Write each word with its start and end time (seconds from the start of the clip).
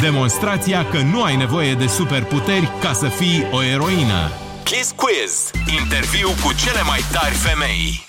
Demonstrația 0.00 0.88
că 0.88 0.98
nu 0.98 1.22
ai 1.22 1.36
nevoie 1.36 1.74
de 1.74 1.86
superputeri 1.86 2.70
ca 2.80 2.92
să 2.92 3.08
fii 3.08 3.46
o 3.50 3.62
eroină. 3.62 4.30
Kiss 4.64 4.90
Quiz. 4.96 5.50
Interviu 5.80 6.28
cu 6.28 6.52
cele 6.64 6.82
mai 6.86 7.00
tari 7.12 7.34
femei. 7.34 8.06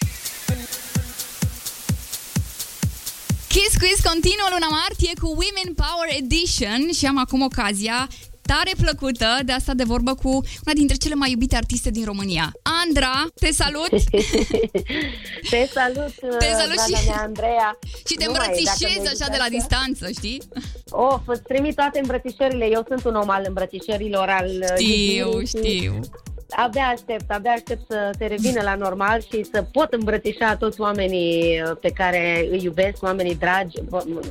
Kiss 3.47 3.73
Quiz 3.81 3.99
continuă 4.09 4.47
luna 4.51 4.69
martie 4.81 5.13
cu 5.21 5.27
Women 5.27 5.71
Power 5.83 6.09
Edition 6.17 6.81
și 6.97 7.05
am 7.05 7.17
acum 7.17 7.41
ocazia 7.41 8.07
tare 8.45 8.71
plăcută 8.81 9.27
de 9.45 9.51
asta 9.51 9.73
de 9.73 9.83
vorbă 9.83 10.13
cu 10.13 10.29
una 10.29 10.73
dintre 10.73 10.95
cele 10.95 11.15
mai 11.15 11.31
iubite 11.31 11.55
artiste 11.55 11.89
din 11.89 12.05
România. 12.05 12.51
Andra, 12.85 13.13
te 13.35 13.51
salut! 13.51 13.89
te 15.51 15.69
salut, 15.73 16.13
te 16.39 16.49
salut 16.59 16.79
și, 16.87 17.07
mea, 17.07 17.21
Andreea! 17.21 17.79
Și 18.07 18.15
te 18.15 18.25
îmbrățișez 18.25 19.05
așa 19.05 19.31
de 19.31 19.37
la 19.37 19.49
distanță, 19.49 20.09
știi? 20.11 20.41
Of, 20.89 21.21
îți 21.25 21.41
trimit 21.41 21.75
toate 21.75 21.99
îmbrățișările. 21.99 22.65
Eu 22.71 22.85
sunt 22.87 23.05
un 23.05 23.15
om 23.15 23.29
al 23.29 23.43
îmbrățișărilor, 23.47 24.29
al 24.29 24.49
Știu, 24.77 25.43
știu 25.45 25.99
abia 26.55 26.87
aștept, 26.93 27.31
abia 27.31 27.51
aștept 27.51 27.81
să 27.89 28.09
se 28.17 28.25
revină 28.25 28.61
la 28.61 28.75
normal 28.75 29.21
și 29.21 29.45
să 29.51 29.65
pot 29.71 29.93
îmbrățișa 29.93 30.55
toți 30.55 30.81
oamenii 30.81 31.61
uh, 31.61 31.77
pe 31.81 31.89
care 31.89 32.47
îi 32.51 32.63
iubesc, 32.63 33.03
oamenii 33.03 33.35
dragi, 33.35 33.77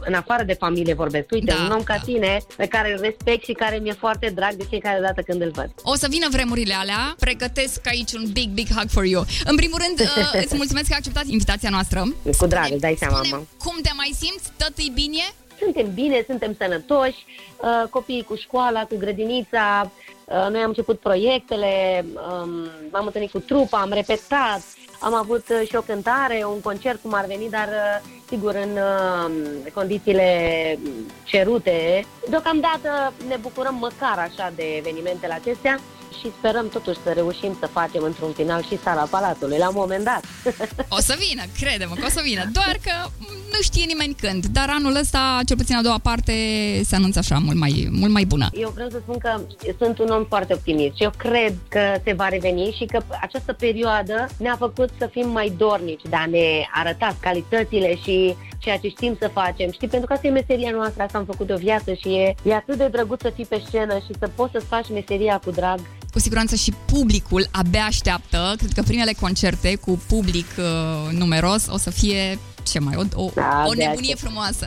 în 0.01 0.15
afară 0.15 0.43
de 0.43 0.53
familie 0.53 0.95
vorbesc. 0.95 1.31
Uite, 1.31 1.55
da, 1.55 1.65
un 1.65 1.71
om 1.71 1.83
ca 1.83 1.97
da. 1.97 2.03
tine, 2.05 2.41
pe 2.57 2.67
care 2.67 2.93
îl 2.93 3.01
respect 3.01 3.45
și 3.45 3.53
care 3.53 3.77
mi-e 3.77 3.93
foarte 3.93 4.33
drag 4.35 4.55
de 4.55 4.65
fiecare 4.69 5.01
dată 5.01 5.21
când 5.21 5.43
îl 5.43 5.51
văd. 5.51 5.71
O 5.83 5.95
să 5.95 6.07
vină 6.11 6.27
vremurile 6.31 6.75
alea, 6.75 7.15
pregătesc 7.19 7.87
aici 7.87 8.13
un 8.13 8.25
big, 8.33 8.49
big 8.49 8.67
hug 8.77 8.89
for 8.89 9.05
you. 9.05 9.25
În 9.45 9.57
primul 9.57 9.79
rând, 9.87 10.01
uh, 10.01 10.41
îți 10.45 10.57
mulțumesc 10.57 10.87
că 10.87 10.93
ai 10.93 10.99
acceptat 10.99 11.27
invitația 11.27 11.71
noastră. 11.71 12.03
Cu 12.39 12.47
drag, 12.47 12.71
îți 12.71 12.81
dai 12.81 12.97
seama, 12.99 13.21
mă. 13.31 13.41
Cum 13.65 13.77
te 13.83 13.91
mai 13.97 14.11
simți? 14.21 14.51
Tot 14.57 14.73
e 14.77 14.91
bine? 14.95 15.23
Suntem 15.59 15.95
bine, 15.95 16.25
suntem 16.27 16.55
sănătoși, 16.59 17.25
uh, 17.63 17.89
copiii 17.91 18.23
cu 18.23 18.35
școala, 18.37 18.81
cu 18.81 18.97
grădinița, 18.99 19.91
Uh, 19.91 20.04
noi 20.51 20.61
am 20.61 20.69
început 20.69 20.99
proiectele, 20.99 22.05
um, 22.05 22.51
m-am 22.91 23.07
întâlnit 23.07 23.31
cu 23.31 23.39
trupa, 23.39 23.81
am 23.81 23.93
repetat, 23.93 24.63
am 25.01 25.15
avut 25.15 25.45
uh, 25.49 25.69
și 25.69 25.77
o 25.77 25.81
cântare, 25.81 26.45
un 26.45 26.61
concert 26.61 27.01
cum 27.03 27.15
ar 27.15 27.25
veni, 27.27 27.51
dar 27.51 27.69
uh, 27.69 28.11
sigur 28.29 28.55
în 28.55 28.79
condițiile 29.75 30.79
cerute. 31.25 32.05
Deocamdată 32.29 33.13
ne 33.29 33.37
bucurăm 33.37 33.75
măcar 33.75 34.19
așa 34.19 34.53
de 34.57 34.77
evenimentele 34.77 35.33
acestea 35.33 35.79
și 36.21 36.33
sperăm 36.39 36.69
totuși 36.69 36.99
să 37.05 37.11
reușim 37.13 37.57
să 37.61 37.67
facem 37.67 38.03
într-un 38.03 38.33
final 38.33 38.63
și 38.63 38.79
sala 38.83 39.03
Palatului 39.03 39.59
la 39.59 39.69
un 39.69 39.75
moment 39.77 40.05
dat. 40.05 40.23
O 40.89 41.01
să 41.01 41.17
vină, 41.29 41.43
credem 41.61 41.91
că 42.01 42.05
o 42.07 42.09
să 42.09 42.21
vină, 42.25 42.43
doar 42.53 42.79
că 42.83 43.11
nu 43.55 43.61
știe 43.63 43.85
nimeni 43.85 44.15
când, 44.15 44.47
dar 44.47 44.69
anul 44.71 44.97
ăsta, 44.97 45.41
cel 45.47 45.57
puțin 45.57 45.77
a 45.77 45.83
doua 45.83 45.99
parte, 46.03 46.33
se 46.85 46.95
anunță 46.95 47.19
așa, 47.19 47.39
mult 47.39 47.57
mai, 47.57 47.89
mult 47.91 48.13
mai 48.13 48.25
bună. 48.25 48.49
Eu 48.53 48.71
vreau 48.75 48.89
să 48.91 48.99
spun 49.03 49.19
că 49.19 49.41
sunt 49.79 49.99
un 49.99 50.09
om 50.09 50.25
foarte 50.25 50.53
optimist 50.55 50.97
și 50.97 51.03
eu 51.03 51.13
cred 51.17 51.55
că 51.69 51.95
se 52.05 52.13
va 52.13 52.29
reveni 52.29 52.75
și 52.79 52.85
că 52.85 53.03
această 53.21 53.53
perioadă 53.53 54.29
ne-a 54.37 54.57
făcut 54.59 54.91
să 54.99 55.07
fim 55.13 55.29
mai 55.29 55.55
dornici 55.57 56.03
de 56.09 56.17
a 56.17 56.27
ne 56.27 56.67
arăta 56.73 57.17
calitățile 57.21 57.97
și 57.97 58.37
ceea 58.65 58.79
ce 58.79 58.89
știm 58.89 59.17
să 59.21 59.31
facem. 59.33 59.71
Știi, 59.73 59.89
pentru 59.89 60.07
că 60.07 60.13
asta 60.13 60.27
e 60.27 60.31
meseria 60.31 60.71
noastră, 60.71 61.03
asta 61.03 61.19
am 61.19 61.25
făcut 61.25 61.51
o 61.51 61.57
viață 61.57 61.93
și 61.93 62.09
e, 62.09 62.35
e 62.43 62.55
atât 62.55 62.77
de 62.77 62.89
drăguț 62.89 63.21
să 63.21 63.33
fii 63.35 63.47
pe 63.47 63.63
scenă 63.67 63.95
și 63.99 64.13
să 64.19 64.31
poți 64.35 64.53
să-ți 64.53 64.67
faci 64.67 64.89
meseria 64.89 65.41
cu 65.45 65.51
drag. 65.51 65.81
Cu 66.13 66.19
siguranță 66.19 66.55
și 66.55 66.73
publicul 66.93 67.47
abia 67.51 67.85
așteaptă. 67.85 68.55
Cred 68.59 68.73
că 68.73 68.83
primele 68.83 69.13
concerte 69.21 69.77
cu 69.77 70.03
public 70.09 70.47
uh, 70.59 71.19
numeros 71.19 71.67
o 71.71 71.77
să 71.77 71.91
fie 71.91 72.39
ce 72.63 72.79
mai, 72.79 72.95
o, 72.97 73.23
o, 73.25 73.31
da, 73.35 73.65
o 73.67 73.75
nebunie 73.75 74.13
aștept. 74.13 74.19
frumoasă. 74.19 74.67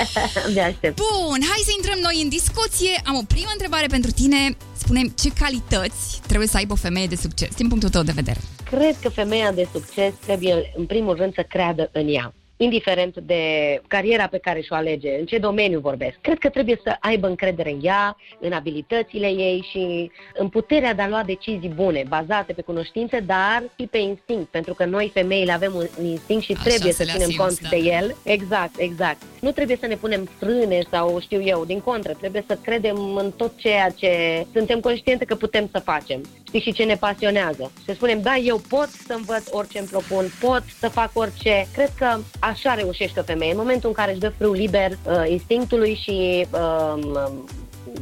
de 0.54 0.60
aștept. 0.60 0.96
Bun, 0.96 1.40
hai 1.50 1.62
să 1.64 1.72
intrăm 1.76 1.98
noi 2.02 2.20
în 2.22 2.28
discuție. 2.28 3.00
Am 3.04 3.16
o 3.16 3.24
primă 3.26 3.50
întrebare 3.52 3.86
pentru 3.86 4.10
tine. 4.10 4.56
Spune 4.76 5.02
ce 5.14 5.30
calități 5.40 6.20
trebuie 6.26 6.48
să 6.48 6.56
aibă 6.56 6.72
o 6.72 6.84
femeie 6.86 7.06
de 7.06 7.16
succes, 7.16 7.54
din 7.54 7.68
punctul 7.68 7.90
tău 7.90 8.02
de 8.02 8.12
vedere? 8.14 8.40
Cred 8.70 8.96
că 9.02 9.08
femeia 9.08 9.52
de 9.52 9.68
succes 9.72 10.12
trebuie, 10.26 10.72
în 10.76 10.86
primul 10.86 11.16
rând, 11.16 11.34
să 11.34 11.44
creadă 11.48 11.88
în 11.92 12.08
ea 12.08 12.34
indiferent 12.62 13.16
de 13.18 13.42
cariera 13.86 14.26
pe 14.26 14.38
care 14.38 14.60
și-o 14.60 14.74
alege, 14.74 15.18
în 15.18 15.26
ce 15.26 15.38
domeniu 15.38 15.80
vorbesc. 15.80 16.16
Cred 16.20 16.38
că 16.38 16.48
trebuie 16.48 16.80
să 16.84 16.96
aibă 17.00 17.26
încredere 17.26 17.70
în 17.70 17.78
ea, 17.82 18.16
în 18.40 18.52
abilitățile 18.52 19.26
ei 19.26 19.66
și 19.70 20.10
în 20.34 20.48
puterea 20.48 20.94
de 20.94 21.02
a 21.02 21.08
lua 21.08 21.22
decizii 21.22 21.68
bune, 21.68 22.04
bazate 22.08 22.52
pe 22.52 22.62
cunoștințe, 22.62 23.18
dar 23.18 23.62
și 23.78 23.86
pe 23.86 23.98
instinct, 23.98 24.48
pentru 24.48 24.74
că 24.74 24.84
noi 24.84 25.10
femeile 25.14 25.52
avem 25.52 25.74
un 25.74 26.04
instinct 26.04 26.44
și 26.44 26.52
Așa 26.52 26.62
trebuie 26.68 26.92
să 26.92 27.04
ținem 27.04 27.30
cont 27.36 27.60
da. 27.60 27.68
de 27.68 27.76
el. 27.76 28.16
Exact, 28.24 28.78
exact. 28.78 29.22
Nu 29.40 29.50
trebuie 29.50 29.76
să 29.80 29.86
ne 29.86 29.94
punem 29.94 30.28
frâne 30.38 30.80
sau 30.90 31.20
știu 31.20 31.42
eu, 31.42 31.64
din 31.64 31.80
contră, 31.80 32.12
trebuie 32.12 32.44
să 32.46 32.58
credem 32.62 33.16
în 33.16 33.30
tot 33.36 33.52
ceea 33.56 33.90
ce 33.90 34.46
suntem 34.54 34.80
conștiente 34.80 35.24
că 35.24 35.34
putem 35.34 35.68
să 35.72 35.78
facem. 35.78 36.20
Știi 36.46 36.60
și 36.60 36.72
ce 36.72 36.84
ne 36.84 36.94
pasionează. 36.94 37.72
Să 37.84 37.92
spunem, 37.94 38.20
da, 38.22 38.36
eu 38.36 38.60
pot 38.68 38.88
să 39.06 39.12
învăț 39.12 39.48
orice 39.50 39.78
îmi 39.78 39.88
propun, 39.88 40.24
pot 40.40 40.62
să 40.78 40.88
fac 40.88 41.10
orice. 41.12 41.66
Cred 41.72 41.90
că 41.98 42.18
așa 42.38 42.74
reușește 42.74 43.20
o 43.20 43.22
femeie. 43.22 43.50
În 43.50 43.58
momentul 43.58 43.88
în 43.88 43.94
care 43.94 44.10
își 44.10 44.20
dă 44.20 44.28
frâu 44.28 44.52
liber 44.52 44.90
uh, 44.90 45.24
instinctului 45.28 45.94
și, 46.02 46.46
uh, 46.50 47.30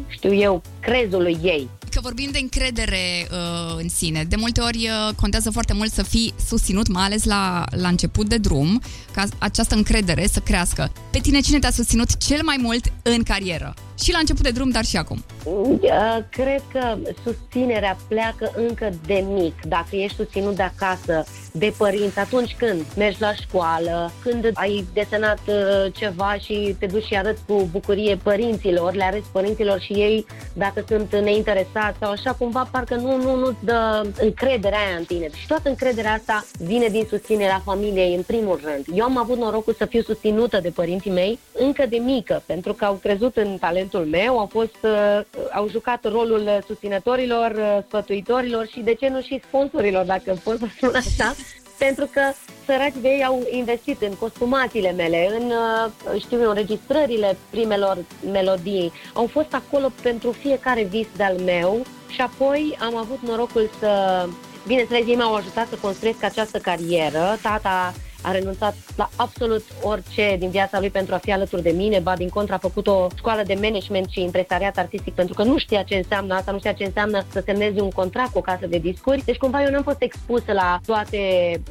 știu 0.09 0.35
eu, 0.35 0.63
crezului 0.81 1.39
ei. 1.43 1.69
Că 1.99 2.05
vorbim 2.05 2.31
de 2.33 2.39
încredere 2.39 3.29
uh, 3.31 3.77
în 3.77 3.89
sine. 3.89 4.25
De 4.25 4.37
multe 4.37 4.61
ori 4.61 4.89
uh, 4.89 5.15
contează 5.15 5.51
foarte 5.51 5.73
mult 5.73 5.93
să 5.93 6.03
fii 6.03 6.35
susținut, 6.47 6.89
mai 6.89 7.05
ales 7.05 7.25
la, 7.25 7.65
la 7.71 7.89
început 7.89 8.29
de 8.29 8.37
drum, 8.37 8.83
ca 9.13 9.25
această 9.39 9.75
încredere 9.75 10.27
să 10.27 10.41
crească. 10.41 10.93
Pe 11.11 11.19
tine 11.19 11.41
cine 11.41 11.59
te-a 11.59 11.71
susținut 11.71 12.17
cel 12.17 12.41
mai 12.45 12.57
mult 12.61 12.93
în 13.03 13.23
carieră? 13.23 13.75
Și 14.03 14.13
la 14.13 14.19
început 14.19 14.43
de 14.43 14.51
drum, 14.51 14.71
dar 14.71 14.85
și 14.85 14.97
acum. 14.97 15.25
Uh, 15.45 16.19
cred 16.31 16.63
că 16.73 16.97
susținerea 17.25 17.97
pleacă 18.09 18.53
încă 18.57 18.91
de 19.07 19.25
mic. 19.29 19.55
Dacă 19.69 19.97
ești 19.97 20.17
susținut 20.17 20.57
de 20.57 20.63
acasă, 20.63 21.25
de 21.53 21.75
părinți, 21.77 22.19
atunci 22.19 22.57
când 22.59 22.85
mergi 22.97 23.21
la 23.21 23.35
școală, 23.35 24.13
când 24.23 24.51
ai 24.55 24.87
desenat 24.93 25.39
uh, 25.47 25.93
ceva 25.93 26.37
și 26.41 26.77
te 26.79 26.87
duci 26.87 27.05
și 27.05 27.17
arăți 27.17 27.41
cu 27.47 27.69
bucurie 27.71 28.17
părinților, 28.23 28.95
le 28.95 29.05
arăți 29.05 29.29
părinților 29.33 29.81
și 29.81 29.93
ei, 29.93 30.27
dacă 30.53 30.85
sunt 30.89 31.15
neinteresați 31.15 31.99
sau 32.01 32.11
așa, 32.11 32.33
cumva 32.33 32.69
parcă 32.71 32.95
nu, 32.95 33.17
nu, 33.17 33.35
nu 33.37 33.57
dă 33.65 34.07
încrederea 34.21 34.79
aia 34.79 34.97
în 34.99 35.05
tine. 35.05 35.29
Și 35.35 35.47
toată 35.47 35.69
încrederea 35.69 36.13
asta 36.13 36.45
vine 36.59 36.87
din 36.87 37.07
susținerea 37.09 37.63
familiei, 37.65 38.15
în 38.15 38.23
primul 38.23 38.61
rând. 38.65 38.99
Eu 38.99 39.05
am 39.05 39.19
avut 39.19 39.39
norocul 39.39 39.75
să 39.75 39.85
fiu 39.85 40.03
susținută 40.03 40.61
de 40.61 40.71
părinții 40.71 41.11
mei 41.11 41.39
încă 41.53 41.87
de 41.89 41.97
mică, 41.97 42.43
pentru 42.47 42.73
că 42.73 42.85
au 42.85 42.95
crezut 42.95 43.37
în 43.37 43.57
talentul 43.89 44.19
meu, 44.19 44.39
au 44.39 44.47
fost, 44.47 44.77
uh, 44.83 45.21
au 45.53 45.69
jucat 45.69 46.11
rolul 46.11 46.63
susținătorilor, 46.67 47.51
uh, 47.51 47.79
sfătuitorilor 47.87 48.67
și 48.67 48.81
de 48.81 48.95
ce 48.95 49.09
nu 49.09 49.21
și 49.21 49.41
sponsorilor, 49.47 50.05
dacă 50.05 50.39
pot 50.45 50.59
să 50.59 50.67
spun 50.77 50.95
așa 50.95 51.35
pentru 51.85 52.09
că 52.13 52.21
săraci 52.67 52.95
de 53.01 53.09
ei 53.09 53.25
au 53.25 53.47
investit 53.51 54.03
în 54.03 54.15
costumațiile 54.15 54.93
mele, 54.93 55.31
în, 55.41 55.47
uh, 55.47 56.21
știu 56.21 56.41
eu, 56.41 56.49
înregistrările 56.49 57.37
primelor 57.51 57.99
melodii. 58.33 58.93
Au 59.15 59.27
fost 59.27 59.55
acolo 59.55 59.91
pentru 60.03 60.31
fiecare 60.31 60.83
vis 60.83 61.07
de-al 61.17 61.39
meu 61.39 61.85
și 62.09 62.21
apoi 62.21 62.79
am 62.81 62.97
avut 62.97 63.19
norocul 63.21 63.71
să... 63.79 64.25
Bineînțeles, 64.67 65.07
ei 65.07 65.17
m-au 65.17 65.35
ajutat 65.35 65.69
să 65.69 65.75
construiesc 65.81 66.23
această 66.25 66.59
carieră. 66.59 67.39
Tata 67.43 67.95
a 68.29 68.33
renunțat 68.33 68.75
la 68.97 69.09
absolut 69.17 69.65
orice 69.83 70.37
din 70.39 70.51
viața 70.51 70.79
lui 70.79 70.91
pentru 70.91 71.15
a 71.15 71.19
fi 71.19 71.33
alături 71.33 71.63
de 71.63 71.71
mine, 71.71 71.99
ba 71.99 72.17
din 72.17 72.29
contra 72.29 72.55
a 72.55 72.59
făcut 72.59 72.87
o 72.87 73.07
școală 73.17 73.43
de 73.47 73.59
management 73.61 74.09
și 74.11 74.23
impresariat 74.23 74.77
artistic 74.77 75.15
pentru 75.15 75.35
că 75.35 75.43
nu 75.43 75.59
știa 75.59 75.83
ce 75.83 75.95
înseamnă 75.95 76.35
asta, 76.35 76.53
nu 76.53 76.59
știa 76.59 76.73
ce 76.73 76.85
înseamnă 76.85 77.25
să 77.33 77.43
semnezi 77.45 77.81
un 77.81 77.91
contract 77.91 78.33
cu 78.33 78.39
o 78.39 78.41
casă 78.41 78.67
de 78.67 78.79
discuri. 78.79 79.23
Deci 79.25 79.37
cumva 79.37 79.63
eu 79.63 79.71
n-am 79.71 79.83
fost 79.83 80.03
expusă 80.03 80.53
la 80.53 80.81
toate 80.87 81.19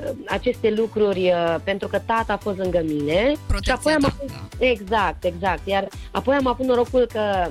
uh, 0.03 0.09
aceste 0.27 0.73
lucruri 0.77 1.23
uh, 1.31 1.55
pentru 1.63 1.87
că 1.87 1.99
tata 2.05 2.33
a 2.33 2.37
fost 2.37 2.57
lângă 2.57 2.81
mine. 2.85 3.33
Protecția 3.47 3.73
și 3.73 3.79
apoi 3.79 3.93
am 3.93 4.05
avut... 4.05 4.29
Exact, 4.57 5.23
exact. 5.23 5.67
Iar 5.67 5.87
apoi 6.11 6.35
am 6.35 6.47
avut 6.47 6.65
norocul 6.65 7.07
că 7.13 7.49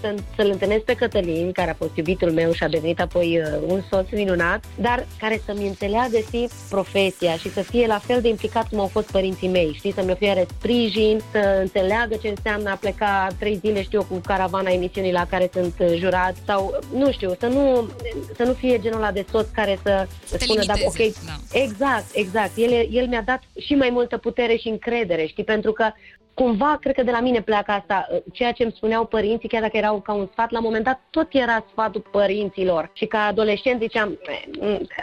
să, 0.00 0.14
să-l 0.36 0.50
întâlnesc 0.50 0.84
pe 0.84 0.94
Cătălin, 0.94 1.52
care 1.52 1.70
a 1.70 1.74
fost 1.74 1.96
iubitul 1.96 2.30
meu 2.32 2.52
și 2.52 2.64
a 2.64 2.68
devenit 2.68 3.00
apoi 3.00 3.40
uh, 3.40 3.60
un 3.66 3.82
soț 3.90 4.06
minunat, 4.10 4.64
dar 4.80 5.06
care 5.18 5.40
să-mi 5.44 5.66
înțeleagă 5.66 6.18
și 6.30 6.48
profesia 6.68 7.36
și 7.36 7.50
să 7.50 7.60
fie 7.60 7.86
la 7.86 7.98
fel 7.98 8.20
de 8.20 8.28
implicat 8.28 8.68
cum 8.68 8.80
au 8.80 8.86
fost 8.86 9.10
părinții 9.10 9.48
mei, 9.48 9.72
știi, 9.74 9.92
să-mi 9.92 10.10
ofere 10.10 10.46
sprijin, 10.58 11.20
să 11.32 11.58
înțeleagă 11.60 12.16
ce 12.22 12.28
înseamnă 12.28 12.70
a 12.70 12.74
pleca 12.74 13.26
trei 13.38 13.56
zile, 13.56 13.82
știu 13.82 14.04
cu 14.10 14.20
caravana 14.26 14.70
emisiunii 14.70 15.12
la 15.12 15.26
care 15.30 15.50
sunt 15.52 15.74
uh, 15.78 15.94
jurat 15.96 16.34
sau, 16.46 16.78
nu 16.94 17.12
știu, 17.12 17.36
să 17.40 17.46
nu, 17.46 17.88
să 18.36 18.42
nu 18.42 18.52
fie 18.52 18.80
genul 18.80 18.98
ăla 18.98 19.12
de 19.12 19.24
soț 19.30 19.48
care 19.48 19.78
să, 19.82 20.06
să 20.24 20.36
spună, 20.40 20.64
da, 20.64 20.74
ok, 20.84 20.96
da. 20.96 21.58
exact, 21.58 22.04
exact, 22.12 22.50
el, 22.56 22.88
el 22.90 23.06
mi-a 23.06 23.22
dat 23.26 23.42
și 23.58 23.74
mai 23.74 23.90
multă 23.90 24.16
putere 24.16 24.56
și 24.56 24.68
încredere, 24.68 25.26
știi, 25.26 25.44
pentru 25.44 25.72
că 25.72 25.92
cumva, 26.38 26.78
cred 26.80 26.94
că 26.94 27.02
de 27.02 27.10
la 27.10 27.20
mine 27.20 27.40
pleacă 27.40 27.70
asta, 27.70 28.06
ceea 28.32 28.52
ce 28.52 28.62
îmi 28.62 28.72
spuneau 28.76 29.04
părinții, 29.06 29.48
chiar 29.48 29.60
dacă 29.60 29.76
erau 29.78 30.00
ca 30.00 30.12
un 30.12 30.28
sfat, 30.32 30.50
la 30.50 30.58
un 30.58 30.64
moment 30.64 30.84
dat 30.84 31.00
tot 31.10 31.28
era 31.30 31.64
sfatul 31.70 32.04
părinților. 32.10 32.90
Și 32.92 33.06
ca 33.06 33.18
adolescent 33.18 33.80
ziceam, 33.80 34.18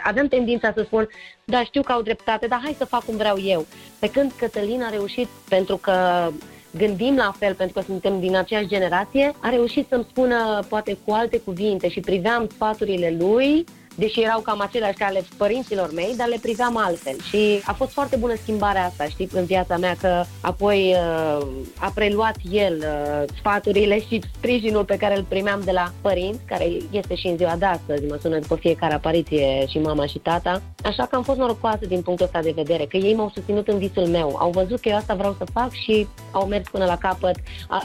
aveam 0.04 0.28
tendința 0.28 0.72
să 0.72 0.82
spun, 0.82 1.08
da, 1.44 1.64
știu 1.64 1.82
că 1.82 1.92
au 1.92 2.02
dreptate, 2.02 2.46
dar 2.46 2.60
hai 2.62 2.74
să 2.78 2.84
fac 2.84 3.04
cum 3.04 3.16
vreau 3.16 3.40
eu. 3.40 3.66
Pe 3.98 4.10
când 4.10 4.32
Cătălin 4.38 4.82
a 4.82 4.90
reușit, 4.90 5.28
pentru 5.48 5.76
că 5.76 6.28
gândim 6.76 7.16
la 7.16 7.34
fel 7.38 7.54
pentru 7.54 7.78
că 7.78 7.84
suntem 7.86 8.20
din 8.20 8.36
aceeași 8.36 8.66
generație, 8.66 9.32
a 9.40 9.48
reușit 9.48 9.86
să-mi 9.88 10.06
spună 10.10 10.60
poate 10.68 10.98
cu 11.04 11.12
alte 11.12 11.40
cuvinte 11.40 11.88
și 11.88 12.00
priveam 12.00 12.48
sfaturile 12.54 13.16
lui 13.18 13.64
deși 13.96 14.20
erau 14.20 14.40
cam 14.40 14.60
aceleași 14.60 14.96
ca 14.96 15.06
ale 15.06 15.24
părinților 15.36 15.92
mei, 15.92 16.14
dar 16.16 16.28
le 16.28 16.38
priveam 16.42 16.76
altfel. 16.76 17.16
Și 17.28 17.60
a 17.64 17.72
fost 17.72 17.92
foarte 17.92 18.16
bună 18.16 18.34
schimbarea 18.42 18.84
asta, 18.84 19.04
știi, 19.04 19.28
în 19.32 19.44
viața 19.44 19.76
mea, 19.76 19.96
că 20.00 20.24
apoi 20.40 20.94
uh, 20.94 21.46
a 21.78 21.92
preluat 21.94 22.36
el 22.50 22.76
uh, 22.78 23.24
sfaturile 23.38 24.00
și 24.00 24.20
sprijinul 24.34 24.84
pe 24.84 24.96
care 24.96 25.16
îl 25.16 25.24
primeam 25.28 25.60
de 25.64 25.70
la 25.70 25.92
părinți, 26.00 26.44
care 26.46 26.66
este 26.90 27.14
și 27.14 27.26
în 27.26 27.36
ziua 27.36 27.56
de 27.58 27.64
astăzi, 27.64 28.06
mă 28.06 28.18
sună 28.20 28.38
după 28.38 28.54
fiecare 28.56 28.94
apariție 28.94 29.66
și 29.66 29.78
mama 29.78 30.06
și 30.06 30.18
tata. 30.18 30.62
Așa 30.82 31.06
că 31.06 31.16
am 31.16 31.22
fost 31.22 31.38
norocoasă 31.38 31.86
din 31.86 32.02
punctul 32.02 32.26
ăsta 32.26 32.40
de 32.40 32.52
vedere, 32.54 32.84
că 32.84 32.96
ei 32.96 33.14
m-au 33.14 33.30
susținut 33.34 33.68
în 33.68 33.78
visul 33.78 34.06
meu. 34.06 34.36
Au 34.38 34.50
văzut 34.50 34.80
că 34.80 34.88
eu 34.88 34.96
asta 34.96 35.14
vreau 35.14 35.34
să 35.38 35.44
fac 35.52 35.72
și 35.72 36.06
au 36.30 36.46
mers 36.46 36.68
până 36.68 36.84
la 36.84 36.98
capăt. 36.98 37.36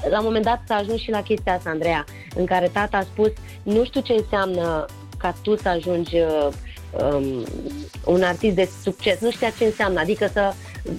La 0.10 0.18
un 0.18 0.26
moment 0.26 0.46
dat 0.46 0.62
s-a 0.68 0.76
ajuns 0.76 1.00
și 1.00 1.12
la 1.12 1.22
chestia 1.22 1.54
asta, 1.54 1.70
Andreea, 1.70 2.06
în 2.36 2.46
care 2.46 2.70
tata 2.74 2.98
a 2.98 3.02
spus, 3.02 3.32
nu 3.64 3.84
știu 3.84 4.02
ce 4.02 4.14
înseamnă 4.14 4.86
ca 5.22 5.36
tu 5.42 5.56
să 5.56 5.70
ajungi 5.70 6.16
uh, 6.16 6.48
um, 7.14 7.46
un 8.06 8.24
artist 8.24 8.56
de 8.56 8.70
succes. 8.84 9.20
Nu 9.20 9.32
știa 9.32 9.50
ce 9.58 9.66
înseamnă, 9.66 10.00
adică 10.00 10.30
să 10.34 10.54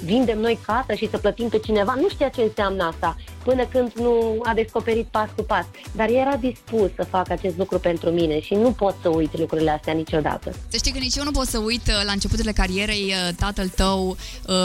vindem 0.05 0.39
noi 0.39 0.59
casa 0.67 0.95
și 0.97 1.09
să 1.11 1.19
plătim 1.19 1.49
pe 1.49 1.59
cineva, 1.59 1.95
nu 2.01 2.09
știa 2.09 2.29
ce 2.29 2.43
înseamnă 2.43 2.85
asta 2.85 3.17
până 3.45 3.65
când 3.65 3.93
nu 3.95 4.41
a 4.43 4.55
descoperit 4.55 5.07
pas 5.07 5.29
cu 5.37 5.43
pas. 5.43 5.65
Dar 5.93 6.09
era 6.09 6.37
dispus 6.37 6.91
să 6.97 7.07
facă 7.11 7.33
acest 7.33 7.57
lucru 7.57 7.79
pentru 7.79 8.11
mine 8.11 8.41
și 8.41 8.55
nu 8.55 8.71
pot 8.71 8.97
să 9.03 9.09
uit 9.09 9.39
lucrurile 9.39 9.71
astea 9.71 9.93
niciodată. 9.93 10.55
Să 10.69 10.77
știi 10.77 10.93
că 10.93 10.99
nici 10.99 11.17
eu 11.17 11.25
nu 11.25 11.31
pot 11.31 11.47
să 11.47 11.59
uit 11.59 11.87
uh, 11.87 12.03
la 12.05 12.13
începuturile 12.13 12.53
carierei 12.53 13.05
uh, 13.29 13.35
tatăl 13.37 13.69
tău 13.69 14.17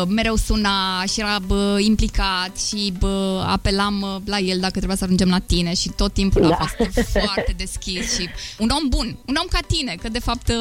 mereu 0.08 0.36
suna 0.36 1.04
și 1.12 1.20
era 1.20 1.40
bă, 1.48 1.78
implicat 1.80 2.58
și 2.68 2.94
bă, 3.00 3.46
apelam 3.48 4.22
la 4.26 4.38
el 4.38 4.60
dacă 4.60 4.74
trebuia 4.74 4.96
să 4.96 5.04
ajungem 5.04 5.30
la 5.30 5.40
tine 5.40 5.74
și 5.74 5.90
tot 5.90 6.14
timpul 6.14 6.42
da. 6.42 6.56
a 6.60 6.66
fost 6.66 7.10
foarte 7.10 7.54
deschis 7.58 8.14
și 8.14 8.30
un 8.58 8.70
om 8.70 8.90
bun, 8.90 9.18
un 9.26 9.36
om 9.42 9.48
ca 9.50 9.60
tine, 9.68 9.96
că 10.02 10.10
de 10.10 10.20
fapt 10.20 10.52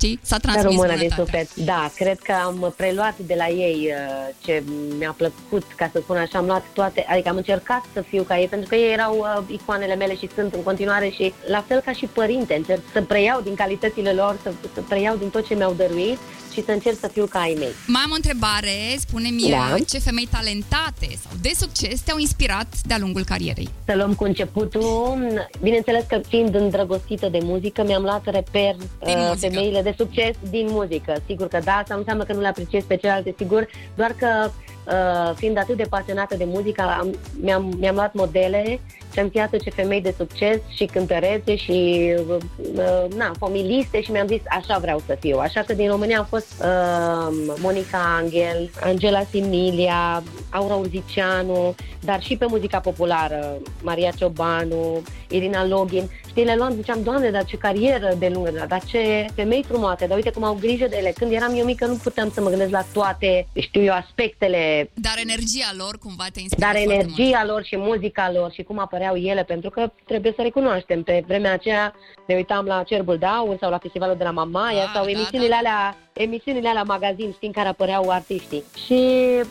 știi? 0.00 0.18
S-a 0.22 0.36
transmis 0.36 0.76
Română 0.76 0.96
din 0.96 1.10
suflet. 1.16 1.54
Da, 1.54 1.90
cred 1.94 2.18
că 2.18 2.32
am 2.44 2.74
preluat 2.76 3.18
de 3.18 3.34
la 3.36 3.48
ei 3.48 3.78
uh, 3.88 4.34
ce 4.44 4.62
mi-a 4.98 5.14
plăcut, 5.16 5.64
ca 5.76 5.90
să 5.92 6.00
spun 6.02 6.16
așa, 6.16 6.38
am 6.38 6.46
luat 6.46 6.64
toate, 6.72 7.06
adică 7.08 7.28
am 7.28 7.36
încercat 7.36 7.84
să 7.92 8.00
fiu 8.00 8.22
ca 8.22 8.38
ei, 8.38 8.46
pentru 8.46 8.68
că 8.68 8.74
ei 8.74 8.92
erau 8.92 9.16
uh, 9.18 9.54
icoanele 9.54 9.94
mele 9.94 10.16
și 10.16 10.28
sunt 10.34 10.54
în 10.54 10.62
continuare 10.62 11.08
și 11.08 11.32
la 11.46 11.64
fel 11.68 11.80
ca 11.80 11.92
și 11.92 12.06
părinte, 12.06 12.54
încerc 12.54 12.82
să 12.92 13.02
preiau 13.02 13.40
din 13.40 13.54
calitățile 13.54 14.12
lor, 14.12 14.38
să, 14.42 14.52
să 14.74 14.80
preiau 14.88 15.16
din 15.16 15.30
tot 15.30 15.46
ce 15.46 15.54
mi-au 15.54 15.72
dăruit 15.72 16.18
și 16.52 16.64
să 16.64 16.70
încerc 16.70 16.98
să 16.98 17.08
fiu 17.08 17.26
ca 17.26 17.40
ai 17.40 17.54
mei. 17.58 17.72
Mai 17.86 18.02
am 18.04 18.10
o 18.10 18.14
întrebare, 18.14 18.76
spune-mi 18.98 19.50
da. 19.50 19.76
ce 19.88 19.98
femei 19.98 20.28
talentate 20.30 21.08
sau 21.22 21.32
de 21.40 21.50
succes 21.56 22.00
te-au 22.00 22.18
inspirat 22.18 22.66
de-a 22.86 22.98
lungul 22.98 23.24
carierei? 23.24 23.68
Să 23.84 23.94
luăm 23.96 24.14
cu 24.14 24.24
începutul, 24.24 25.48
bineînțeles 25.60 26.04
că 26.08 26.20
fiind 26.28 26.54
îndrăgostită 26.54 27.28
de 27.28 27.38
muzică, 27.42 27.84
mi-am 27.84 28.02
luat 28.02 28.24
reper 28.30 28.74
uh, 28.98 29.32
femeile 29.38 29.82
de 29.82 29.89
succes 29.96 30.36
din 30.50 30.66
muzică. 30.70 31.14
Sigur 31.26 31.48
că 31.48 31.58
da, 31.64 31.72
asta 31.72 31.94
nu 31.94 31.98
înseamnă 31.98 32.24
că 32.24 32.32
nu 32.32 32.40
le 32.40 32.46
apreciez 32.46 32.84
pe 32.84 32.96
celelalte, 32.96 33.34
sigur, 33.36 33.66
doar 33.94 34.14
că 34.18 34.50
uh, 34.86 35.36
fiind 35.36 35.58
atât 35.58 35.76
de 35.76 35.86
pasionată 35.90 36.36
de 36.36 36.44
muzică, 36.46 36.82
am, 36.82 37.14
mi-am, 37.40 37.74
mi-am 37.78 37.94
luat 37.94 38.14
modele 38.14 38.80
și 39.12 39.18
am 39.18 39.28
fiat 39.28 39.56
ce 39.56 39.70
femei 39.70 40.00
de 40.00 40.14
succes 40.16 40.58
și 40.68 40.84
cântărețe 40.84 41.56
și 41.56 42.10
uh, 42.28 42.36
uh, 42.74 43.14
na, 43.16 43.32
familiste 43.38 44.02
și 44.02 44.10
mi-am 44.10 44.26
zis 44.26 44.40
așa 44.48 44.78
vreau 44.78 45.02
să 45.06 45.16
fiu. 45.20 45.38
Așa 45.38 45.60
că 45.60 45.72
din 45.72 45.88
România 45.88 46.18
au 46.18 46.26
fost 46.28 46.52
uh, 46.60 47.54
Monica 47.56 48.18
Angel, 48.20 48.70
Angela 48.80 49.22
Similia, 49.30 50.22
Aura 50.50 50.74
Urziceanu, 50.74 51.74
dar 52.00 52.22
și 52.22 52.36
pe 52.36 52.46
muzica 52.48 52.78
populară, 52.78 53.56
Maria 53.82 54.10
Ciobanu, 54.10 55.02
Irina 55.28 55.66
Login. 55.66 56.10
Știi, 56.30 56.44
le 56.44 56.54
luam, 56.56 56.72
ziceam, 56.72 57.02
Doamne, 57.02 57.30
dar 57.30 57.44
ce 57.44 57.56
carieră 57.56 58.14
de 58.18 58.28
lungă, 58.28 58.64
dar 58.68 58.84
ce 58.84 59.26
femei 59.34 59.64
frumoase, 59.68 60.06
dar 60.06 60.16
uite 60.16 60.30
cum 60.30 60.44
au 60.44 60.54
grijă 60.60 60.86
de 60.86 60.96
ele. 60.96 61.12
Când 61.16 61.32
eram 61.32 61.54
eu 61.56 61.64
mică 61.64 61.86
nu 61.86 61.94
puteam 61.94 62.30
să 62.30 62.40
mă 62.40 62.48
gândesc 62.48 62.70
la 62.70 62.84
toate, 62.92 63.46
știu 63.60 63.82
eu, 63.82 63.92
aspectele. 63.92 64.90
Dar 64.94 65.14
energia 65.22 65.70
lor 65.76 65.98
cumva 65.98 66.24
te 66.32 66.40
inspiră 66.40 66.66
Dar 66.66 66.76
energia 66.76 67.38
mult. 67.38 67.50
lor 67.50 67.64
și 67.64 67.76
muzica 67.76 68.30
lor 68.32 68.52
și 68.52 68.62
cum 68.62 68.78
apăreau 68.78 69.16
ele, 69.16 69.42
pentru 69.42 69.70
că 69.70 69.92
trebuie 70.06 70.32
să 70.36 70.42
recunoaștem, 70.42 71.02
pe 71.02 71.24
vremea 71.26 71.52
aceea 71.52 71.94
ne 72.26 72.34
uitam 72.34 72.64
la 72.64 72.82
Cerbul 72.82 73.18
de 73.18 73.26
Aur 73.26 73.56
sau 73.60 73.70
la 73.70 73.78
Festivalul 73.78 74.16
de 74.16 74.24
la 74.24 74.30
Mamaia 74.30 74.82
ah, 74.82 74.90
sau 74.94 75.04
da, 75.04 75.10
emisiunile 75.10 75.50
da. 75.50 75.56
alea 75.56 75.96
emisiunile 76.20 76.68
alea 76.68 76.82
magazin, 76.82 77.32
știi, 77.32 77.46
în 77.46 77.52
care 77.52 77.68
apăreau 77.68 78.08
artiștii. 78.08 78.62
Și 78.84 78.98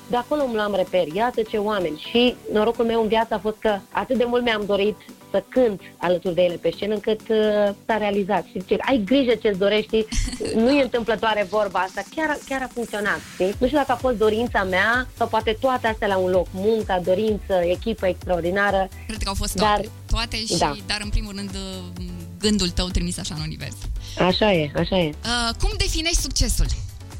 de 0.09 0.15
acolo 0.15 0.43
îmi 0.43 0.55
luam 0.55 0.75
reper, 0.75 1.07
iată 1.07 1.41
ce 1.41 1.57
oameni. 1.57 2.05
Și 2.09 2.35
norocul 2.53 2.85
meu 2.85 3.01
în 3.01 3.07
viață 3.07 3.33
a 3.33 3.39
fost 3.39 3.57
că 3.59 3.77
atât 3.91 4.17
de 4.17 4.25
mult 4.27 4.43
mi-am 4.43 4.63
dorit 4.65 4.95
să 5.31 5.43
cânt 5.49 5.81
alături 5.97 6.35
de 6.35 6.41
ele 6.41 6.55
pe 6.55 6.71
scenă, 6.75 6.93
încât 6.93 7.19
uh, 7.29 7.37
s-a 7.85 7.97
realizat. 7.97 8.45
Și 8.45 8.59
zice, 8.59 8.75
ai 8.79 9.01
grijă 9.05 9.35
ce-ți 9.35 9.59
dorești, 9.59 10.05
nu 10.63 10.69
e 10.69 10.81
întâmplătoare 10.81 11.47
vorba 11.49 11.79
asta, 11.79 12.01
chiar, 12.15 12.37
chiar 12.47 12.61
a 12.61 12.69
funcționat. 12.73 13.19
Știi? 13.33 13.55
Nu 13.59 13.65
știu 13.65 13.77
dacă 13.77 13.91
a 13.91 13.95
fost 13.95 14.17
dorința 14.17 14.63
mea 14.63 15.07
sau 15.17 15.27
poate 15.27 15.57
toate 15.59 15.87
astea 15.87 16.07
la 16.07 16.17
un 16.17 16.29
loc, 16.29 16.47
munca, 16.51 16.99
dorință, 17.03 17.53
echipă 17.63 18.07
extraordinară. 18.07 18.87
Cred 19.07 19.21
că 19.23 19.29
au 19.29 19.35
fost 19.35 19.55
toate, 19.55 19.81
dar, 19.81 19.91
toate 20.09 20.37
și, 20.37 20.57
da. 20.57 20.75
dar 20.87 20.99
în 21.03 21.09
primul 21.09 21.33
rând 21.35 21.49
uh, 21.49 22.05
gândul 22.39 22.69
tău 22.69 22.87
trimis 22.87 23.17
așa 23.17 23.35
în 23.35 23.41
univers. 23.41 23.75
Așa 24.17 24.53
e, 24.53 24.71
așa 24.75 24.97
e. 24.97 25.09
Uh, 25.09 25.55
cum 25.61 25.71
definești 25.77 26.21
succesul? 26.21 26.65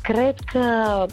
Cred 0.02 0.36
că 0.52 1.06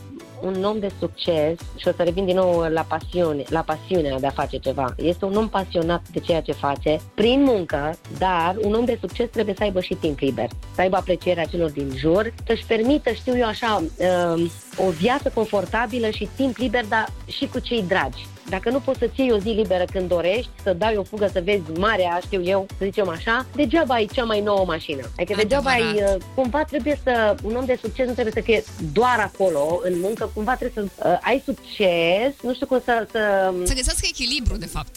un 0.43 0.65
om 0.65 0.79
de 0.79 0.91
succes, 0.99 1.59
și 1.77 1.89
o 1.89 1.93
să 1.97 2.03
revin 2.03 2.25
din 2.25 2.37
nou 2.37 2.61
la 2.61 2.81
pasiune, 2.81 3.43
la 3.49 3.61
pasiunea 3.61 4.19
de 4.21 4.27
a 4.27 4.31
face 4.31 4.57
ceva, 4.57 4.95
este 4.97 5.25
un 5.25 5.37
om 5.37 5.49
pasionat 5.49 6.03
de 6.13 6.21
ceea 6.21 6.41
ce 6.41 6.53
face, 6.53 7.01
prin 7.15 7.43
muncă, 7.43 7.99
dar 8.19 8.57
un 8.61 8.75
om 8.75 8.85
de 8.85 8.99
succes 9.01 9.29
trebuie 9.31 9.55
să 9.59 9.63
aibă 9.63 9.81
și 9.81 9.95
timp 9.95 10.19
liber, 10.19 10.49
să 10.75 10.81
aibă 10.81 10.97
aprecierea 10.97 11.45
celor 11.45 11.71
din 11.71 11.93
jur, 11.97 12.35
să-și 12.47 12.65
permită, 12.65 13.11
știu 13.11 13.37
eu 13.37 13.47
așa, 13.47 13.83
uh, 13.97 14.51
o 14.77 14.91
viață 14.91 15.31
confortabilă 15.35 16.11
și 16.11 16.29
timp 16.37 16.57
liber, 16.57 16.85
dar 16.87 17.13
și 17.27 17.47
cu 17.47 17.59
cei 17.59 17.83
dragi. 17.83 18.27
Dacă 18.49 18.71
nu 18.71 18.81
poți 18.81 18.99
să-ți 18.99 19.21
iei 19.21 19.33
o 19.33 19.39
zi 19.39 19.49
liberă 19.49 19.85
când 19.93 20.09
dorești, 20.09 20.51
să 20.63 20.73
dai 20.73 20.97
o 20.97 21.03
fugă 21.03 21.29
să 21.33 21.41
vezi 21.45 21.63
marea, 21.79 22.21
știu 22.23 22.43
eu, 22.43 22.67
să 22.79 22.85
zicem 22.85 23.09
așa, 23.09 23.47
degeaba 23.55 23.95
ai 23.95 24.09
cea 24.13 24.25
mai 24.25 24.41
nouă 24.41 24.65
mașină. 24.67 25.03
Adică 25.17 25.35
degeaba 25.37 25.71
ai, 25.71 25.95
uh, 25.95 26.23
cumva 26.35 26.65
trebuie 26.65 27.01
să, 27.03 27.35
un 27.43 27.57
om 27.57 27.65
de 27.65 27.79
succes 27.83 28.07
nu 28.07 28.13
trebuie 28.13 28.35
să 28.35 28.41
fie 28.41 28.63
doar 28.93 29.19
acolo, 29.19 29.81
în 29.83 30.01
muncă, 30.01 30.31
cumva 30.35 30.55
trebuie 30.57 30.85
să 30.85 31.09
uh, 31.09 31.19
ai 31.23 31.43
succes, 31.45 32.35
nu 32.43 32.55
știu 32.55 32.67
cum 32.67 32.81
să... 32.85 33.07
Să, 33.11 33.53
să 33.65 33.75
găsească 33.75 34.07
echilibru, 34.11 34.57
de 34.57 34.67
fapt. 34.67 34.97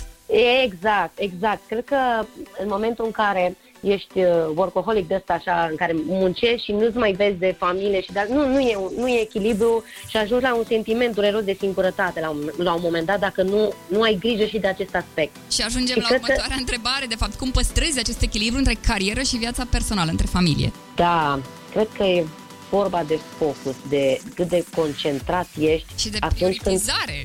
Exact, 0.64 1.20
exact. 1.20 1.62
Cred 1.68 1.86
că 1.86 2.26
în 2.62 2.68
momentul 2.68 3.06
în 3.06 3.12
care 3.12 3.58
ești 3.82 4.20
uh, 4.20 4.26
workaholic 4.56 5.08
de 5.08 5.16
ăsta 5.16 5.34
așa 5.34 5.68
în 5.70 5.76
care 5.76 5.96
muncești 6.06 6.66
și 6.66 6.72
nu-ți 6.72 6.98
mai 6.98 7.12
vezi 7.12 7.38
de 7.38 7.56
familie 7.58 8.02
și 8.02 8.12
dar 8.12 8.26
nu, 8.26 8.48
nu, 8.48 8.60
e, 8.60 8.78
nu 8.98 9.08
e 9.08 9.22
echilibru 9.22 9.84
și 10.08 10.18
ajungi 10.18 10.44
la 10.44 10.56
un 10.56 10.64
sentiment 10.68 11.14
dureros 11.14 11.44
de 11.44 11.58
singurătate 11.60 12.20
la 12.20 12.30
un, 12.30 12.52
la 12.58 12.74
un 12.74 12.80
moment 12.84 13.06
dat 13.06 13.20
dacă 13.20 13.42
nu, 13.42 13.74
nu 13.88 14.02
ai 14.02 14.18
grijă 14.20 14.46
și 14.46 14.60
de 14.60 14.68
acest 14.68 14.96
aspect. 14.96 15.36
Și 15.52 15.62
ajungem 15.62 15.96
și 15.96 16.02
la 16.02 16.16
următoarea 16.16 16.56
că... 16.56 16.60
întrebare, 16.60 17.06
de 17.06 17.16
fapt, 17.16 17.36
cum 17.36 17.52
păstrezi 17.52 18.00
acest 18.00 18.22
echilibru 18.22 18.58
între 18.58 18.78
carieră 18.88 19.22
și 19.22 19.38
viața 19.38 19.66
personală, 19.70 20.10
între 20.12 20.28
familie? 20.30 20.72
Da, 20.96 21.40
cred 21.72 21.88
că 21.98 22.04
e 22.04 22.26
vorba 22.70 23.04
de 23.04 23.20
focus, 23.38 23.76
de 23.90 24.20
cât 24.36 24.50
de 24.50 24.66
concentrat 24.76 25.48
ești 25.60 25.88
și 25.98 26.10
de 26.10 26.18
atunci 26.20 26.62
când 26.62 26.82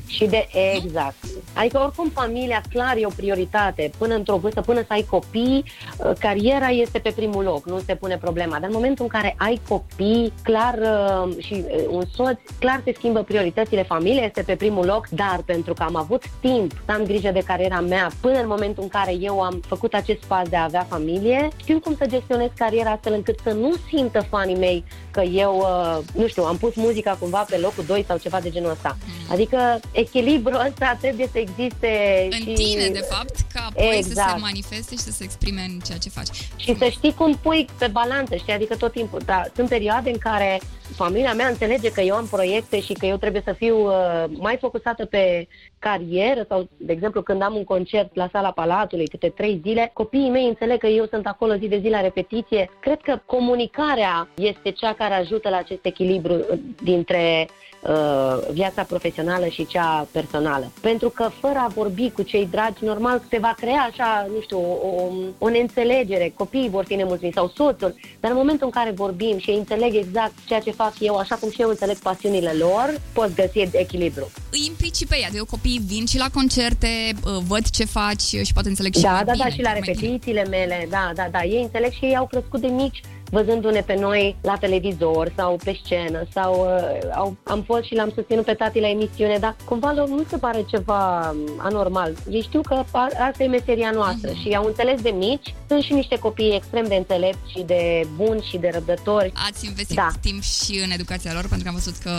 și 0.07 0.25
de 0.25 0.47
exact. 0.75 1.15
Nu? 1.21 1.34
Adică 1.53 1.79
oricum 1.79 2.09
familia 2.09 2.61
clar 2.69 2.97
e 2.97 3.05
o 3.05 3.09
prioritate 3.15 3.91
până 3.97 4.15
într-o 4.15 4.37
vârstă, 4.37 4.61
până 4.61 4.79
să 4.79 4.87
ai 4.87 5.05
copii, 5.09 5.63
uh, 5.97 6.11
cariera 6.19 6.67
este 6.67 6.99
pe 6.99 7.11
primul 7.15 7.43
loc, 7.43 7.65
nu 7.65 7.79
se 7.79 7.95
pune 7.95 8.17
problema. 8.17 8.59
Dar 8.59 8.69
în 8.69 8.73
momentul 8.73 9.03
în 9.03 9.19
care 9.19 9.35
ai 9.37 9.61
copii, 9.67 10.33
clar 10.43 10.77
uh, 10.81 11.43
și 11.43 11.53
uh, 11.53 11.83
un 11.89 12.03
soț, 12.13 12.39
clar 12.59 12.81
se 12.83 12.93
schimbă 12.95 13.23
prioritățile, 13.23 13.83
familia 13.83 14.23
este 14.23 14.41
pe 14.41 14.55
primul 14.55 14.85
loc, 14.85 15.07
dar 15.09 15.41
pentru 15.45 15.73
că 15.73 15.83
am 15.83 15.95
avut 15.95 16.23
timp 16.39 16.71
să 16.85 16.91
am 16.91 17.03
grijă 17.03 17.31
de 17.31 17.43
cariera 17.45 17.79
mea 17.79 18.11
până 18.21 18.39
în 18.39 18.47
momentul 18.47 18.83
în 18.83 18.89
care 18.89 19.15
eu 19.19 19.41
am 19.41 19.61
făcut 19.67 19.93
acest 19.93 20.23
pas 20.25 20.49
de 20.49 20.55
a 20.55 20.63
avea 20.63 20.85
familie, 20.89 21.47
știu 21.55 21.79
cum 21.79 21.95
să 21.95 22.05
gestionez 22.05 22.49
cariera 22.57 22.91
astfel 22.91 23.13
încât 23.13 23.39
să 23.43 23.51
nu 23.51 23.73
simtă 23.89 24.25
fanii 24.29 24.55
mei 24.55 24.83
că 25.11 25.21
eu, 25.21 25.57
uh, 25.57 25.97
nu 26.13 26.27
știu, 26.27 26.43
am 26.43 26.57
pus 26.57 26.75
muzica 26.75 27.17
cumva 27.19 27.45
pe 27.49 27.57
locul 27.57 27.83
2 27.87 28.05
sau 28.07 28.17
ceva 28.17 28.39
de 28.39 28.49
genul 28.49 28.69
ăsta. 28.69 28.97
Mm. 29.05 29.31
Adică 29.31 29.79
echilibrul 29.91 30.65
ăsta 30.67 30.97
trebuie 31.01 31.27
să 31.35 31.39
existe 31.39 32.27
în 32.31 32.37
și... 32.37 32.53
tine, 32.53 32.87
de 32.87 33.05
fapt, 33.09 33.35
ca 33.53 33.65
apoi 33.69 33.97
exact. 33.97 34.05
să 34.05 34.13
se 34.13 34.21
exact. 34.21 34.41
manifeste 34.41 34.95
și 34.95 35.01
să 35.01 35.11
se 35.11 35.23
exprime 35.23 35.61
în 35.61 35.79
ceea 35.79 35.97
ce 35.97 36.09
faci. 36.09 36.27
Și 36.55 36.75
să 36.77 36.87
știi 36.89 37.13
cum 37.13 37.39
pui 37.41 37.67
pe 37.77 37.87
balanță, 37.87 38.35
știi? 38.35 38.53
Adică 38.53 38.75
tot 38.75 38.91
timpul. 38.91 39.21
Dar 39.25 39.51
sunt 39.55 39.69
perioade 39.69 40.09
în 40.09 40.17
care 40.17 40.61
familia 40.95 41.33
mea 41.33 41.47
înțelege 41.47 41.91
că 41.91 42.01
eu 42.01 42.15
am 42.15 42.27
proiecte 42.27 42.79
și 42.81 42.93
că 42.93 43.05
eu 43.05 43.17
trebuie 43.17 43.41
să 43.45 43.53
fiu 43.53 43.85
uh, 43.85 44.23
mai 44.37 44.57
focusată 44.59 45.05
pe 45.05 45.47
carieră 45.79 46.45
sau, 46.49 46.67
de 46.77 46.91
exemplu, 46.91 47.21
când 47.21 47.41
am 47.41 47.55
un 47.55 47.63
concert 47.63 48.15
la 48.15 48.29
sala 48.31 48.51
Palatului, 48.51 49.07
câte 49.07 49.29
trei 49.29 49.61
zile, 49.63 49.91
copiii 49.93 50.29
mei 50.29 50.47
înțeleg 50.47 50.79
că 50.79 50.87
eu 50.87 51.05
sunt 51.05 51.27
acolo 51.27 51.55
zi 51.55 51.67
de 51.67 51.79
zi 51.79 51.89
la 51.89 52.01
repetiție. 52.01 52.69
Cred 52.79 53.01
că 53.01 53.19
comunicarea 53.25 54.27
este 54.35 54.71
cea 54.71 54.93
care 54.93 55.13
ajută 55.13 55.49
la 55.49 55.57
acest 55.57 55.85
echilibru 55.85 56.33
uh, 56.33 56.59
dintre 56.83 57.47
uh, 57.81 58.37
viața 58.51 58.83
profesională 58.83 59.45
și 59.45 59.65
cea 59.65 60.07
personală. 60.11 60.71
Pentru 60.81 61.09
că 61.09 61.23
fără 61.23 61.57
a 61.57 61.67
vorbi 61.75 62.09
cu 62.11 62.21
cei 62.21 62.47
dragi, 62.51 62.83
normal 62.83 63.21
se 63.29 63.37
va 63.37 63.53
crea 63.57 63.87
așa, 63.91 64.27
nu 64.33 64.41
știu, 64.41 64.59
o, 64.59 65.11
o 65.37 65.49
neînțelegere, 65.49 66.33
copiii 66.37 66.69
vor 66.69 66.83
fi 66.83 66.95
nemulțumiți 66.95 67.37
sau 67.37 67.47
soțul, 67.47 67.95
dar 68.19 68.31
în 68.31 68.37
momentul 68.37 68.65
în 68.65 68.71
care 68.71 68.91
vorbim 68.91 69.37
și 69.37 69.49
ei 69.49 69.57
înțeleg 69.57 69.95
exact 69.95 70.33
ceea 70.47 70.59
ce 70.59 70.71
fac 70.71 70.84
eu, 70.99 71.15
așa 71.15 71.35
cum 71.35 71.51
și 71.51 71.61
eu 71.61 71.69
înțeleg 71.69 71.97
pasiunile 71.97 72.51
lor, 72.51 73.01
pot 73.13 73.35
găsi 73.35 73.69
echilibru. 73.71 74.31
Îi 74.51 74.63
implici 74.67 75.05
pe 75.05 75.17
ea, 75.21 75.29
de 75.31 75.39
copiii 75.49 75.81
vin 75.85 76.05
și 76.05 76.17
la 76.17 76.29
concerte, 76.33 76.87
uh, 77.13 77.37
văd 77.47 77.69
ce 77.69 77.85
faci 77.85 78.21
și 78.21 78.53
poate 78.53 78.69
înțeleg 78.69 78.93
și 78.93 79.01
Da, 79.01 79.11
mai 79.11 79.23
da, 79.23 79.31
bine, 79.31 79.43
da, 79.43 79.49
și 79.49 79.61
la 79.61 79.73
repetițiile 79.73 80.45
mele, 80.49 80.87
da, 80.89 81.11
da, 81.15 81.27
da, 81.31 81.43
ei 81.43 81.61
înțeleg 81.61 81.91
și 81.91 82.05
ei 82.05 82.15
au 82.15 82.27
crescut 82.27 82.61
de 82.61 82.67
mici 82.67 83.01
văzându-ne 83.29 83.81
pe 83.81 83.95
noi 83.99 84.35
la 84.41 84.57
televizor 84.57 85.31
sau 85.35 85.59
pe 85.63 85.79
scenă 85.83 86.27
sau 86.33 86.53
uh, 86.53 87.09
au, 87.15 87.35
am 87.43 87.61
fost 87.61 87.83
și 87.83 87.95
l-am 87.95 88.11
susținut 88.15 88.45
pe 88.45 88.53
tati 88.53 88.79
la 88.79 88.89
emisiune, 88.89 89.37
dar 89.37 89.55
cumva 89.65 89.93
lor 89.93 90.07
nu 90.07 90.23
se 90.29 90.37
pare 90.37 90.65
ceva 90.69 91.29
um, 91.29 91.37
anormal. 91.57 92.13
Ei 92.29 92.41
știu 92.41 92.61
că 92.61 92.73
a, 92.91 93.07
asta 93.27 93.43
e 93.43 93.47
meseria 93.47 93.91
noastră 93.91 94.31
mm-hmm. 94.31 94.41
și 94.41 94.55
au 94.55 94.65
înțeles 94.65 95.01
de 95.01 95.09
mici. 95.09 95.53
Sunt 95.67 95.83
și 95.83 95.93
niște 95.93 96.19
copii 96.19 96.55
extrem 96.55 96.87
de 96.87 96.95
înțelepți 96.95 97.51
și 97.51 97.63
de 97.65 98.07
buni 98.15 98.47
și 98.49 98.57
de 98.57 98.69
răbdători. 98.73 99.31
Ați 99.49 99.65
investit 99.65 99.95
da. 99.95 100.09
timp 100.21 100.41
și 100.41 100.81
în 100.83 100.91
educația 100.91 101.33
lor 101.33 101.47
pentru 101.47 101.63
că 101.63 101.67
am 101.67 101.73
văzut 101.73 101.95
că 101.97 102.11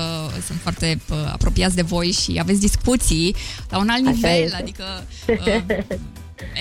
sunt 0.47 0.59
foarte 0.61 0.99
uh, 1.11 1.17
apropiați 1.33 1.75
de 1.75 1.83
voi 1.83 2.11
și 2.11 2.37
aveți 2.41 2.61
discuții 2.61 3.35
la 3.71 3.79
un 3.79 3.89
alt 3.89 4.07
Așa 4.07 4.15
nivel, 4.15 4.43
este. 4.43 4.57
adică 4.57 4.85
uh, 5.29 5.97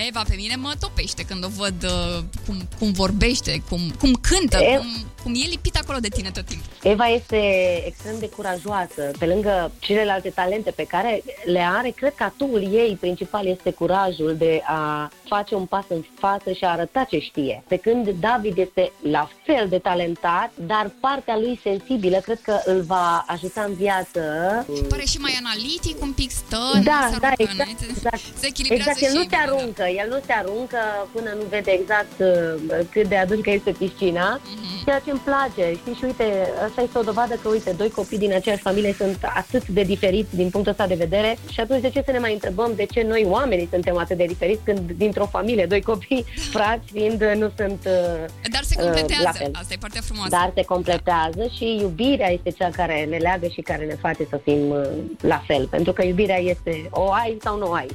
Eva 0.08 0.22
pe 0.28 0.34
mine 0.36 0.56
mă 0.56 0.72
topește 0.80 1.22
când 1.24 1.44
o 1.44 1.48
văd 1.48 1.84
uh, 1.84 2.24
cum, 2.46 2.56
cum 2.78 2.92
vorbește, 2.92 3.62
cum, 3.68 3.80
cum 3.98 4.12
cântă, 4.12 4.58
e... 4.58 4.76
cum, 4.76 5.06
cum 5.22 5.34
e 5.34 5.48
lipit 5.48 5.76
acolo 5.76 5.98
de 5.98 6.08
tine 6.08 6.30
tot 6.30 6.44
timpul. 6.44 6.66
Eva 6.82 7.06
este 7.06 7.36
extrem 7.86 8.18
de 8.18 8.28
curajoasă. 8.28 9.10
Pe 9.18 9.26
lângă 9.26 9.72
celelalte 9.78 10.28
talente 10.28 10.70
pe 10.70 10.84
care 10.84 11.22
le 11.44 11.60
are, 11.60 11.90
cred 11.90 12.14
că 12.14 12.22
atul 12.22 12.68
ei 12.72 12.96
principal 13.00 13.46
este 13.46 13.70
curajul 13.70 14.34
de 14.38 14.62
a 14.64 15.10
face 15.28 15.54
un 15.54 15.64
pas 15.64 15.84
în 15.88 16.04
față 16.18 16.52
și 16.52 16.64
a 16.64 16.70
arăta 16.70 17.06
ce 17.10 17.18
știe. 17.18 17.62
Pe 17.68 17.76
când 17.76 18.08
David 18.20 18.58
este 18.58 18.92
la 19.10 19.30
fel 19.44 19.68
de 19.68 19.78
talentat, 19.78 20.50
dar 20.66 20.90
partea 21.00 21.36
lui 21.36 21.60
sensibilă 21.62 22.16
cred 22.16 22.40
că 22.42 22.60
îl 22.64 22.80
va 22.82 23.24
ajuta 23.26 23.62
în 23.62 23.74
viață. 23.74 24.20
Și 24.76 24.82
pare 24.82 25.04
și 25.04 25.18
mai 25.18 25.38
analitic, 25.38 26.02
un 26.02 26.12
pic 26.12 26.30
stă, 26.30 26.80
da, 26.84 27.10
da, 27.20 27.32
exact, 27.36 27.80
exact. 27.90 28.20
se 28.38 28.46
echilibrează 28.46 28.90
exact, 28.90 29.14
el 29.14 29.20
nu 29.20 29.28
se 29.28 29.36
aruncă, 29.36 29.65
da. 29.74 29.88
el 29.88 30.08
nu 30.08 30.18
se 30.26 30.32
aruncă 30.32 30.78
până 31.12 31.30
nu 31.38 31.44
vede 31.48 31.70
exact 31.70 32.16
uh, 32.18 32.84
cât 32.90 33.08
de 33.08 33.16
adâncă 33.16 33.50
este 33.50 33.70
piscina, 33.70 34.40
mm-hmm. 34.40 34.84
ceea 34.84 34.98
ce 34.98 35.10
îmi 35.10 35.20
place. 35.24 35.74
Știi, 35.80 35.94
și 35.94 36.04
uite, 36.04 36.52
asta 36.66 36.80
este 36.82 36.98
o 36.98 37.02
dovadă 37.02 37.34
că, 37.34 37.48
uite, 37.48 37.70
doi 37.70 37.90
copii 37.90 38.18
din 38.18 38.34
aceeași 38.34 38.62
familie 38.62 38.94
sunt 38.98 39.18
atât 39.34 39.66
de 39.68 39.82
diferiți 39.82 40.36
din 40.36 40.48
punctul 40.50 40.72
ăsta 40.72 40.86
de 40.86 40.94
vedere 40.94 41.38
și 41.52 41.60
atunci 41.60 41.80
de 41.80 41.90
ce 41.90 42.02
să 42.04 42.10
ne 42.12 42.18
mai 42.18 42.32
întrebăm 42.32 42.72
de 42.76 42.84
ce 42.84 43.02
noi 43.02 43.24
oamenii 43.28 43.68
suntem 43.70 43.96
atât 43.96 44.16
de 44.16 44.24
diferiți 44.24 44.60
când 44.64 44.90
dintr-o 44.90 45.26
familie, 45.26 45.66
doi 45.66 45.82
copii 45.82 46.24
frați 46.54 46.92
fiind, 46.92 47.22
nu 47.22 47.50
sunt 47.56 47.80
uh, 47.86 48.50
Dar 48.50 48.62
se 48.62 48.74
completează, 48.74 49.22
uh, 49.22 49.24
la 49.24 49.32
fel. 49.32 49.50
asta 49.54 49.72
e 49.74 49.76
partea 49.80 50.00
frumoasă. 50.00 50.30
Dar 50.30 50.52
se 50.54 50.62
completează 50.62 51.38
da. 51.38 51.48
și 51.48 51.76
iubirea 51.80 52.32
este 52.32 52.50
cea 52.50 52.70
care 52.70 53.04
ne 53.04 53.16
leagă 53.16 53.46
și 53.46 53.60
care 53.60 53.84
ne 53.84 53.94
face 53.94 54.26
să 54.30 54.40
fim 54.44 54.68
uh, 54.68 54.88
la 55.20 55.42
fel. 55.46 55.66
Pentru 55.66 55.92
că 55.92 56.04
iubirea 56.04 56.40
este 56.40 56.88
o 56.90 57.12
ai 57.12 57.36
sau 57.42 57.58
nu 57.58 57.66
o 57.66 57.72
ai. 57.72 57.86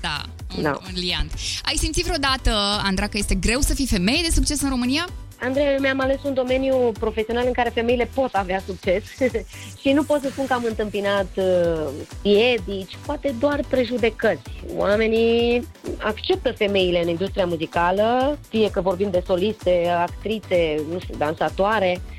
Da, 0.00 0.22
un, 0.56 0.62
no. 0.62 0.70
un 0.70 0.94
liant. 1.12 1.32
Ai 1.62 1.76
simțit 1.76 2.04
vreodată, 2.04 2.50
Andra, 2.84 3.06
că 3.06 3.18
este 3.18 3.34
greu 3.34 3.60
să 3.60 3.74
fii 3.74 3.86
femeie 3.86 4.20
de 4.22 4.34
succes 4.34 4.60
în 4.60 4.68
România? 4.68 5.06
Andrei, 5.40 5.76
mi-am 5.78 6.00
ales 6.00 6.18
un 6.24 6.34
domeniu 6.34 6.76
profesional 6.76 7.44
în 7.46 7.52
care 7.52 7.68
femeile 7.68 8.10
pot 8.14 8.34
avea 8.34 8.62
succes 8.66 9.02
și 9.80 9.92
nu 9.92 10.02
pot 10.02 10.20
să 10.20 10.28
spun 10.28 10.46
că 10.46 10.52
am 10.52 10.64
întâmpinat 10.68 11.26
uh, 11.34 11.88
piedici, 12.22 12.98
poate 13.06 13.34
doar 13.38 13.60
prejudecăți. 13.68 14.50
Oamenii 14.76 15.68
acceptă 15.98 16.52
femeile 16.52 17.02
în 17.02 17.08
industria 17.08 17.46
muzicală, 17.46 18.38
fie 18.48 18.70
că 18.70 18.80
vorbim 18.80 19.10
de 19.10 19.22
soliste, 19.26 19.88
actrițe, 19.88 20.82
nu 20.92 20.98
știu, 20.98 21.14
dansatoare, 21.18 22.00
Mm, 22.00 22.11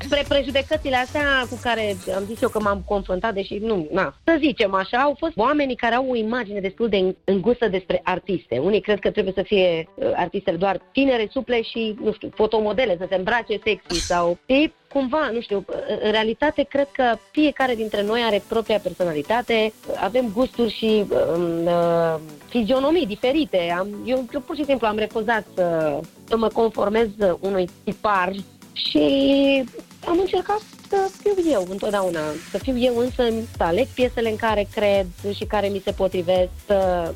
spre 0.00 0.24
prejudecățile 0.28 0.96
astea 0.96 1.46
cu 1.50 1.58
care 1.62 1.96
am 2.16 2.24
zis 2.24 2.42
eu 2.42 2.48
că 2.48 2.60
m-am 2.60 2.82
confruntat, 2.86 3.34
deși 3.34 3.54
nu, 3.54 3.88
na, 3.92 4.14
să 4.24 4.36
zicem 4.38 4.74
așa, 4.74 4.98
au 4.98 5.14
fost 5.18 5.36
oamenii 5.36 5.76
care 5.76 5.94
au 5.94 6.06
o 6.10 6.16
imagine 6.16 6.60
destul 6.60 6.88
de 6.88 7.14
îngustă 7.24 7.68
despre 7.68 8.00
artiste. 8.04 8.58
Unii 8.58 8.80
cred 8.80 8.98
că 8.98 9.10
trebuie 9.10 9.32
să 9.36 9.42
fie 9.42 9.88
uh, 9.94 10.10
artistele 10.14 10.56
doar 10.56 10.80
tinere, 10.92 11.28
suple 11.30 11.62
și, 11.62 11.96
nu 12.02 12.12
știu, 12.12 12.30
fotomodele, 12.34 12.96
să 12.98 13.06
se 13.08 13.14
îmbrace 13.14 13.60
sexy 13.64 14.00
sau... 14.06 14.38
Și 14.46 14.72
cumva, 14.92 15.30
nu 15.32 15.40
știu, 15.40 15.64
uh, 15.68 15.74
în 16.02 16.10
realitate 16.10 16.62
cred 16.62 16.88
că 16.92 17.16
fiecare 17.30 17.74
dintre 17.74 18.02
noi 18.02 18.20
are 18.20 18.42
propria 18.48 18.78
personalitate, 18.78 19.72
avem 20.00 20.30
gusturi 20.34 20.70
și 20.70 21.04
um, 21.36 21.66
uh, 21.66 22.14
fizionomii 22.48 23.06
diferite. 23.06 23.74
Am, 23.78 23.88
eu, 24.06 24.24
eu 24.32 24.40
pur 24.40 24.56
și 24.56 24.64
simplu 24.64 24.86
am 24.86 24.96
refuzat 24.96 25.46
să, 25.54 25.98
să 26.28 26.36
mă 26.36 26.48
conformez 26.48 27.08
unui 27.40 27.68
tipar 27.84 28.32
și 28.72 29.64
am 30.06 30.18
încercat 30.18 30.60
să 30.88 31.10
fiu 31.22 31.50
eu 31.50 31.66
întotdeauna, 31.70 32.20
să 32.50 32.58
fiu 32.58 32.78
eu 32.78 32.96
însă 32.96 33.22
să 33.56 33.62
aleg 33.62 33.86
piesele 33.86 34.30
în 34.30 34.36
care 34.36 34.66
cred 34.74 35.06
și 35.34 35.44
care 35.44 35.68
mi 35.68 35.82
se 35.84 35.90
potrivesc, 35.90 36.50
să 36.66 37.12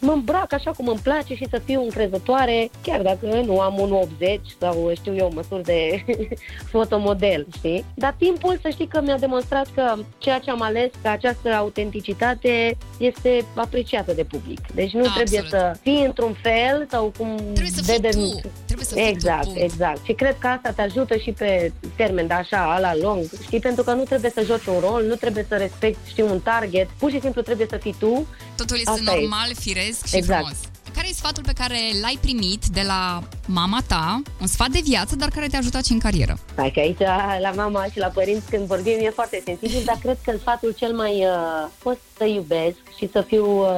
mă 0.00 0.12
îmbrac 0.12 0.52
așa 0.52 0.70
cum 0.70 0.88
îmi 0.88 0.98
place 1.02 1.34
și 1.34 1.46
să 1.50 1.60
fiu 1.64 1.82
încrezătoare, 1.82 2.70
chiar 2.82 3.02
dacă 3.02 3.42
nu 3.44 3.60
am 3.60 3.78
un 3.78 3.92
80 3.92 4.40
sau 4.60 4.92
știu 4.94 5.14
eu 5.14 5.30
măsuri 5.34 5.62
de 5.62 6.04
fotomodel, 6.72 7.46
știi? 7.56 7.84
Dar 7.94 8.14
timpul 8.18 8.58
să 8.62 8.68
știi 8.68 8.86
că 8.86 9.00
mi-a 9.00 9.18
demonstrat 9.18 9.66
că 9.74 9.94
ceea 10.18 10.38
ce 10.38 10.50
am 10.50 10.62
ales, 10.62 10.90
că 11.02 11.08
această 11.08 11.48
autenticitate 11.48 12.76
este 12.98 13.44
apreciată 13.54 14.12
de 14.12 14.24
public. 14.24 14.60
Deci 14.74 14.92
nu 14.92 15.00
Absolut. 15.00 15.28
trebuie 15.28 15.50
să 15.50 15.76
fii 15.82 16.04
într-un 16.04 16.36
fel 16.42 16.86
sau 16.90 17.12
cum 17.18 17.36
trebuie 17.36 17.72
să 17.74 17.82
vedem. 17.86 18.10
Tu. 18.10 18.40
Trebuie 18.64 18.86
să 18.86 18.98
exact, 18.98 19.44
tu, 19.44 19.58
exact. 19.58 20.04
Și 20.04 20.12
cred 20.12 20.36
că 20.38 20.46
asta 20.46 20.70
te 20.70 20.82
ajută 20.82 21.16
și 21.16 21.30
pe 21.30 21.72
termen, 21.96 22.19
de 22.26 22.34
așa, 22.34 22.74
ala 22.74 22.96
lung, 22.96 23.24
știi? 23.42 23.60
Pentru 23.60 23.82
că 23.82 23.92
nu 23.92 24.02
trebuie 24.02 24.30
să 24.34 24.42
joci 24.44 24.66
un 24.66 24.80
rol, 24.80 25.04
nu 25.06 25.14
trebuie 25.14 25.46
să 25.48 25.56
respecti, 25.56 26.10
știi, 26.10 26.22
un 26.22 26.40
target, 26.40 26.88
pur 26.98 27.10
și 27.10 27.20
simplu 27.20 27.42
trebuie 27.42 27.66
să 27.70 27.76
fii 27.76 27.94
tu. 27.98 28.26
Totul 28.56 28.76
este 28.76 28.90
asta 28.90 29.12
normal, 29.14 29.50
e. 29.50 29.54
firesc 29.54 30.06
și 30.06 30.16
exact. 30.16 30.38
frumos. 30.38 30.58
Care 30.94 31.08
e 31.08 31.12
sfatul 31.12 31.42
pe 31.42 31.52
care 31.52 31.78
l-ai 32.00 32.18
primit 32.20 32.66
de 32.66 32.82
la 32.86 33.22
mama 33.46 33.78
ta, 33.86 34.22
un 34.40 34.46
sfat 34.46 34.68
de 34.68 34.80
viață, 34.84 35.16
dar 35.16 35.28
care 35.28 35.46
te-a 35.46 35.58
ajutat 35.58 35.84
și 35.84 35.92
în 35.92 35.98
carieră? 35.98 36.38
Hai 36.56 36.70
că 36.70 36.80
aici, 36.80 37.00
la 37.40 37.50
mama 37.54 37.84
și 37.92 37.98
la 37.98 38.06
părinți, 38.06 38.50
când 38.50 38.66
vorbim, 38.66 38.98
e 39.00 39.10
foarte 39.10 39.42
sensibil, 39.44 39.82
dar 39.84 39.98
cred 40.02 40.18
că 40.24 40.32
sfatul 40.38 40.74
cel 40.78 40.92
mai 40.94 41.24
uh, 41.24 41.68
fost 41.78 42.00
să 42.16 42.24
iubesc 42.24 42.76
și 42.96 43.08
să 43.12 43.20
fiu 43.20 43.60
uh, 43.60 43.68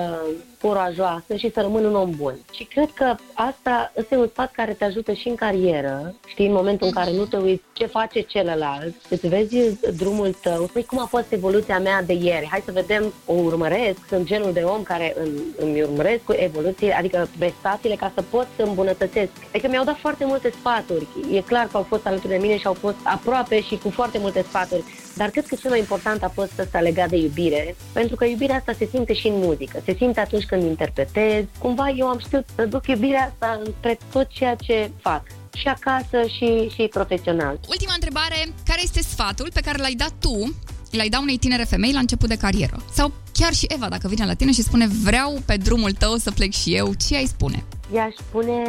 curajoasă 0.62 1.34
și 1.36 1.50
să 1.54 1.60
rămân 1.60 1.84
un 1.84 1.94
om 1.94 2.10
bun. 2.16 2.34
Și 2.52 2.64
cred 2.64 2.90
că 2.94 3.14
asta 3.34 3.92
este 3.96 4.16
un 4.16 4.28
sfat 4.28 4.52
care 4.52 4.72
te 4.72 4.84
ajută 4.84 5.12
și 5.12 5.28
în 5.28 5.34
carieră, 5.34 6.14
știi, 6.26 6.46
în 6.46 6.52
momentul 6.52 6.86
în 6.86 6.92
care 6.92 7.12
nu 7.12 7.24
te 7.24 7.36
uiți 7.36 7.62
ce 7.72 7.86
face 7.86 8.20
celălalt, 8.20 8.94
îți 9.08 9.28
vezi 9.28 9.56
drumul 9.96 10.36
tău, 10.42 10.66
spui 10.66 10.84
cum 10.84 10.98
a 10.98 11.04
fost 11.04 11.32
evoluția 11.32 11.78
mea 11.78 12.02
de 12.02 12.12
ieri, 12.12 12.48
hai 12.50 12.62
să 12.64 12.72
vedem, 12.72 13.12
o 13.26 13.32
urmăresc, 13.32 13.98
sunt 14.08 14.26
genul 14.26 14.52
de 14.52 14.60
om 14.60 14.82
care 14.82 15.14
îmi, 15.22 15.40
îmi 15.58 15.82
urmăresc 15.82 16.24
cu 16.24 16.32
evoluție, 16.32 16.92
adică 16.92 17.28
prestațiile 17.38 17.94
ca 17.94 18.12
să 18.14 18.22
pot 18.22 18.46
să 18.56 18.62
îmbunătățesc. 18.62 19.30
Adică 19.48 19.68
mi-au 19.68 19.84
dat 19.84 19.98
foarte 19.98 20.24
multe 20.24 20.52
sfaturi, 20.58 21.06
e 21.32 21.40
clar 21.40 21.66
că 21.66 21.76
au 21.76 21.82
fost 21.82 22.06
alături 22.06 22.32
de 22.32 22.38
mine 22.38 22.56
și 22.56 22.66
au 22.66 22.72
fost 22.72 22.96
aproape 23.02 23.62
și 23.62 23.78
cu 23.78 23.90
foarte 23.90 24.18
multe 24.18 24.42
sfaturi, 24.48 24.84
dar 25.16 25.30
cred 25.30 25.46
că 25.46 25.54
cel 25.54 25.70
mai 25.70 25.78
important 25.78 26.22
a 26.22 26.28
fost 26.28 26.52
să 26.52 26.78
legat 26.80 27.08
de 27.08 27.16
iubire, 27.16 27.76
pentru 27.92 28.16
că 28.16 28.24
iubirea 28.24 28.56
asta 28.56 28.72
se 28.78 28.88
simte 28.90 29.14
și 29.14 29.26
în 29.26 29.38
muzică, 29.38 29.80
se 29.84 29.94
simte 29.98 30.20
atunci 30.20 30.44
când 30.44 30.62
interpretez. 30.62 31.44
Cumva 31.58 31.88
eu 31.88 32.06
am 32.06 32.18
știut 32.18 32.44
să 32.54 32.66
duc 32.66 32.86
iubirea 32.86 33.32
asta 33.32 33.60
între 33.64 33.98
tot 34.12 34.28
ceea 34.28 34.54
ce 34.54 34.90
fac 35.00 35.22
și 35.54 35.68
acasă 35.68 36.26
și, 36.36 36.68
și 36.74 36.88
profesional. 36.90 37.60
Ultima 37.68 37.92
întrebare, 37.94 38.54
care 38.64 38.80
este 38.82 39.02
sfatul 39.02 39.48
pe 39.54 39.60
care 39.60 39.78
l-ai 39.78 39.94
dat 39.94 40.12
tu, 40.20 40.54
l-ai 40.90 41.08
dat 41.08 41.20
unei 41.20 41.36
tinere 41.36 41.64
femei 41.64 41.92
la 41.92 41.98
început 41.98 42.28
de 42.28 42.36
carieră? 42.36 42.84
Sau 42.92 43.12
chiar 43.32 43.52
și 43.52 43.66
Eva, 43.68 43.88
dacă 43.88 44.08
vine 44.08 44.26
la 44.26 44.34
tine 44.34 44.52
și 44.52 44.62
spune 44.62 44.86
vreau 44.86 45.42
pe 45.44 45.56
drumul 45.56 45.92
tău 45.92 46.16
să 46.16 46.30
plec 46.30 46.52
și 46.52 46.74
eu, 46.74 46.92
ce 46.94 47.16
ai 47.16 47.26
spune? 47.26 47.64
i-aș 47.94 48.14
spune 48.14 48.62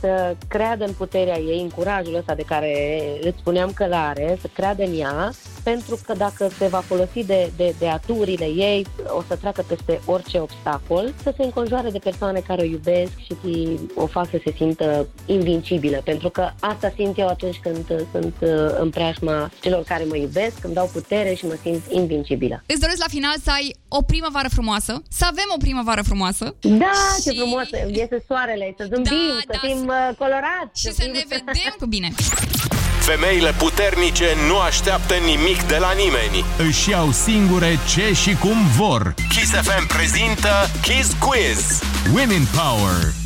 să 0.00 0.36
creadă 0.48 0.84
în 0.84 0.92
puterea 0.92 1.38
ei, 1.38 1.60
în 1.60 1.68
curajul 1.68 2.14
ăsta 2.14 2.34
de 2.34 2.42
care 2.42 3.02
îți 3.20 3.38
spuneam 3.38 3.72
că 3.72 3.86
l-are, 3.86 4.38
să 4.40 4.48
creadă 4.52 4.82
în 4.82 4.98
ea, 4.98 5.32
pentru 5.62 5.98
că 6.06 6.12
dacă 6.16 6.48
se 6.58 6.66
va 6.66 6.78
folosi 6.78 7.24
de, 7.24 7.52
de, 7.56 7.74
de 7.78 7.88
aturile 7.88 8.44
ei, 8.44 8.86
o 9.18 9.22
să 9.28 9.36
treacă 9.36 9.64
peste 9.68 10.00
orice 10.04 10.38
obstacol, 10.38 11.14
să 11.22 11.32
se 11.36 11.42
înconjoare 11.42 11.90
de 11.90 11.98
persoane 11.98 12.40
care 12.40 12.62
o 12.62 12.64
iubesc 12.64 13.12
și 13.16 13.78
o 13.94 14.06
fac 14.06 14.28
să 14.30 14.40
se 14.44 14.52
simtă 14.56 15.08
invincibilă, 15.26 16.00
pentru 16.04 16.28
că 16.28 16.50
asta 16.60 16.92
simt 16.96 17.18
eu 17.18 17.26
atunci 17.26 17.60
când 17.62 17.86
sunt 18.12 18.34
în 18.78 18.90
preajma 18.90 19.50
celor 19.60 19.82
care 19.82 20.04
mă 20.04 20.16
iubesc, 20.16 20.64
îmi 20.64 20.74
dau 20.74 20.90
putere 20.92 21.34
și 21.34 21.46
mă 21.46 21.56
simt 21.62 21.82
invincibilă. 21.88 22.62
Îți 22.66 22.80
doresc 22.80 22.98
la 22.98 23.08
final 23.08 23.34
să 23.42 23.50
ai 23.50 23.74
o 23.88 24.02
primăvară 24.06 24.48
frumoasă, 24.48 25.02
să 25.08 25.24
avem 25.24 25.48
o 25.54 25.58
primăvară 25.58 26.02
frumoasă. 26.02 26.54
Da, 26.60 26.92
și... 27.16 27.22
ce 27.22 27.30
frumos 27.38 27.68
iese 27.86 28.24
soarele, 28.28 28.74
să 28.78 28.84
zâmbim, 28.92 29.28
da, 29.28 29.52
să 29.52 29.58
da, 29.62 29.68
fim 29.68 29.78
să... 29.78 30.08
Uh, 30.10 30.16
colorați. 30.16 30.80
Și 30.80 30.86
să, 30.92 31.02
fim... 31.02 31.14
să 31.14 31.18
ne 31.18 31.24
vedem 31.52 31.74
cu 31.78 31.86
bine. 31.86 32.08
Femeile 33.00 33.52
puternice 33.58 34.26
nu 34.48 34.58
așteaptă 34.58 35.14
nimic 35.14 35.62
de 35.62 35.76
la 35.76 35.92
nimeni. 35.92 36.44
Își 36.68 36.90
iau 36.90 37.10
singure 37.10 37.78
ce 37.94 38.12
și 38.12 38.34
cum 38.36 38.56
vor. 38.76 39.14
Kiss 39.28 39.50
FM 39.50 39.86
prezintă 39.86 40.52
Kiss 40.82 41.12
Quiz. 41.18 41.80
Women 42.14 42.44
Power 42.56 43.23